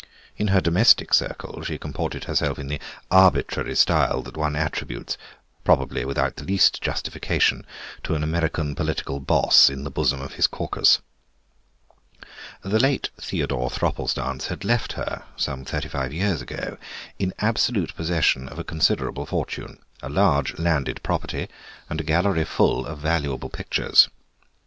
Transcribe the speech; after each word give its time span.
In 0.35 0.47
her 0.47 0.61
domestic 0.61 1.13
circle 1.13 1.61
she 1.61 1.77
comported 1.77 2.23
herself 2.23 2.57
in 2.57 2.65
the 2.69 2.79
arbitrary 3.11 3.75
style 3.75 4.23
that 4.23 4.35
one 4.35 4.55
attributes, 4.55 5.15
probably 5.63 6.05
without 6.05 6.37
the 6.37 6.43
least 6.43 6.81
justification, 6.81 7.67
to 8.01 8.15
an 8.15 8.23
American 8.23 8.73
political 8.73 9.19
Boss 9.19 9.69
in 9.69 9.83
the 9.83 9.91
bosom 9.91 10.19
of 10.19 10.33
his 10.33 10.47
caucus. 10.47 11.01
The 12.63 12.79
late 12.79 13.11
Theodore 13.19 13.69
Thropplestance 13.69 14.47
had 14.47 14.65
left 14.65 14.93
her, 14.93 15.21
some 15.35 15.65
thirty 15.65 15.87
five 15.89 16.11
years 16.11 16.41
ago, 16.41 16.77
in 17.19 17.31
absolute 17.37 17.95
possession 17.95 18.49
of 18.49 18.57
a 18.57 18.63
considerable 18.63 19.27
fortune, 19.27 19.77
a 20.01 20.09
large 20.09 20.57
landed 20.57 21.03
property, 21.03 21.47
and 21.91 22.01
a 22.01 22.03
gallery 22.03 22.43
full 22.45 22.87
of 22.87 22.97
valuable 22.97 23.49
pictures. 23.51 24.09